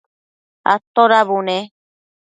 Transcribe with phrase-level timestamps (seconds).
[0.73, 1.57] atoda bune?